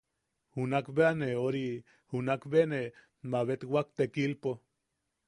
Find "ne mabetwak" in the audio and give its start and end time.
2.71-3.87